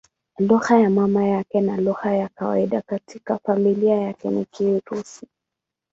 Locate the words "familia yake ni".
3.39-4.45